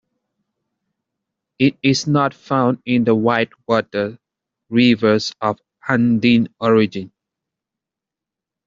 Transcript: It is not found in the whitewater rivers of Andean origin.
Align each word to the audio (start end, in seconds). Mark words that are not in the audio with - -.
It 1.59 1.77
is 1.83 2.07
not 2.07 2.33
found 2.33 2.81
in 2.87 3.03
the 3.03 3.13
whitewater 3.13 4.17
rivers 4.67 5.31
of 5.39 5.59
Andean 5.87 6.47
origin. 6.59 7.11